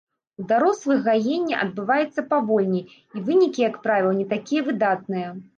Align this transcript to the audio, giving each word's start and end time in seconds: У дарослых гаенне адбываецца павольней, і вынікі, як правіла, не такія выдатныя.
У 0.43 0.45
дарослых 0.51 1.03
гаенне 1.07 1.59
адбываецца 1.65 2.25
павольней, 2.33 2.83
і 3.17 3.23
вынікі, 3.29 3.59
як 3.69 3.79
правіла, 3.87 4.19
не 4.23 4.27
такія 4.37 4.61
выдатныя. 4.73 5.27